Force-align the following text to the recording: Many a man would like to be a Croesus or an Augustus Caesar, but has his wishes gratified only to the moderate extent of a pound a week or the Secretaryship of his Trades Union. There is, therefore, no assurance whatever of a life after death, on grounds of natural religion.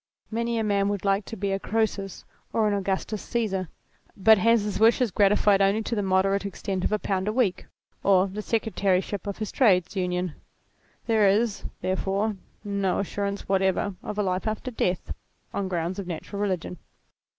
Many 0.31 0.57
a 0.57 0.63
man 0.63 0.89
would 0.89 1.05
like 1.05 1.25
to 1.25 1.37
be 1.37 1.51
a 1.51 1.59
Croesus 1.59 2.25
or 2.53 2.67
an 2.67 2.73
Augustus 2.73 3.21
Caesar, 3.21 3.69
but 4.17 4.39
has 4.39 4.63
his 4.63 4.79
wishes 4.79 5.11
gratified 5.11 5.61
only 5.61 5.83
to 5.83 5.93
the 5.93 6.01
moderate 6.01 6.43
extent 6.43 6.83
of 6.83 6.91
a 6.91 6.97
pound 6.97 7.27
a 7.27 7.31
week 7.31 7.67
or 8.01 8.25
the 8.25 8.41
Secretaryship 8.41 9.27
of 9.27 9.37
his 9.37 9.51
Trades 9.51 9.95
Union. 9.95 10.33
There 11.05 11.27
is, 11.29 11.65
therefore, 11.81 12.35
no 12.63 12.97
assurance 12.97 13.47
whatever 13.47 13.93
of 14.01 14.17
a 14.17 14.23
life 14.23 14.47
after 14.47 14.71
death, 14.71 15.13
on 15.53 15.67
grounds 15.67 15.99
of 15.99 16.07
natural 16.07 16.41
religion. 16.41 16.79